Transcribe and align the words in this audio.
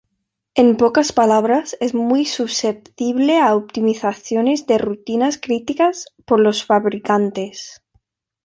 En 0.55 0.77
pocas 0.77 1.11
palabras, 1.11 1.77
es 1.79 1.93
muy 1.93 2.25
susceptible 2.25 3.37
a 3.39 3.53
optimizaciones 3.55 4.65
de 4.65 4.79
rutinas 4.79 5.37
críticas 5.39 6.05
por 6.25 6.39
los 6.39 6.65
fabricantes. 6.65 7.83